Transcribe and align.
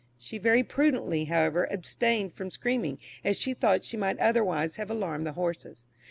She 0.17 0.39
very 0.39 0.63
prudently, 0.63 1.25
however, 1.25 1.67
abstained 1.71 2.33
from 2.33 2.49
screaming, 2.49 2.97
as 3.23 3.37
she 3.37 3.53
thought 3.53 3.85
she 3.85 3.97
might 3.97 4.17
otherwise 4.17 4.77
have 4.77 4.89
alarmed 4.89 5.27
the 5.27 5.33
horses. 5.33 5.85